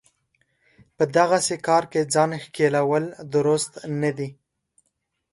[0.95, 3.03] په دغسې کار کې ځان ښکېلول
[3.35, 4.29] درست نه دی.